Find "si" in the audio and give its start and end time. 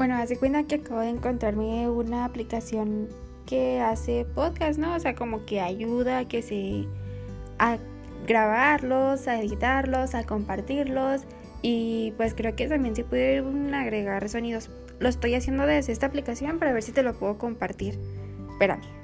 16.82-16.92